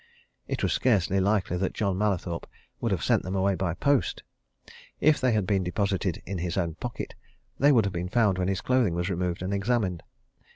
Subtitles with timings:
[0.47, 2.47] It was scarcely likely that John Mallathorpe
[2.79, 4.23] would have sent them away by post.
[4.99, 7.13] If they had been deposited in his own pocket,
[7.59, 10.01] they would have been found when his clothing was removed and examined.